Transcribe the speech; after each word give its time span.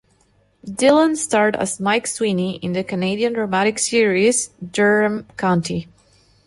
Dillon 0.65 1.15
starred 1.15 1.55
as 1.57 1.79
Mike 1.79 2.07
Sweeney 2.07 2.55
in 2.57 2.73
the 2.73 2.83
Canadian 2.83 3.33
dramatic 3.33 3.77
series 3.77 4.47
"Durham 4.71 5.27
County". 5.37 5.89